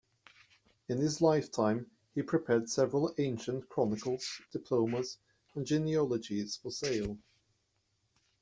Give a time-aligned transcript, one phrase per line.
[0.89, 5.19] In his lifetime he prepared several "ancient" chronicles, diplomas
[5.53, 7.19] and genealogies for sale.